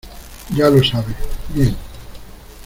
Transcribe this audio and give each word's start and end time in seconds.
ya 0.55 0.67
lo 0.67 0.83
sabe. 0.83 1.13
bien. 1.53 1.75